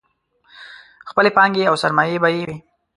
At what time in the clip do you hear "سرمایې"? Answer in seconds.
1.81-2.17